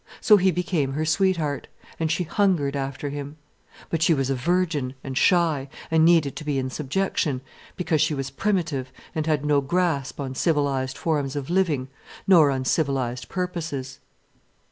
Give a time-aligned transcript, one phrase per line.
[0.19, 1.67] So he became her sweetheart,
[1.99, 3.37] and she hungered after him.
[3.91, 7.41] But she was virgin, and shy, and needed to be in subjection,
[7.75, 11.87] because she was primitive and had no grasp on civilized forms of living,
[12.25, 13.99] nor on civilized purposes.